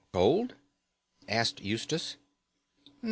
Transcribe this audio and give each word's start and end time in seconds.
"Cold?" 0.13 0.55
asked 1.27 1.61
Eustace. 1.63 2.17